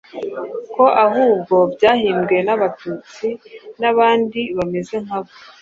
ko 0.73 0.85
ahubwo 1.05 1.55
byahimbwe 1.73 2.37
n'Abatutsi 2.45 3.27
n'abandi 3.81 4.41
bameze 4.57 4.95
nkabo. 5.05 5.31